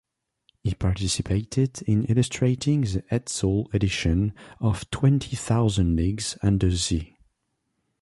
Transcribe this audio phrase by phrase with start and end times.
[0.63, 7.15] He participated in illustrating the Hetzel editions of "Twenty Thousand Leagues Under the Sea".